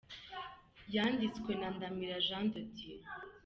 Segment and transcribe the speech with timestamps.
[0.95, 3.01] Yandistwe na Ndamira Jean de Dieu